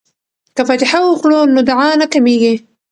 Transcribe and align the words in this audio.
که 0.55 0.61
فاتحه 0.67 0.99
وکړو 1.07 1.39
نو 1.53 1.59
دعا 1.69 1.89
نه 2.01 2.07
کمیږي. 2.13 2.53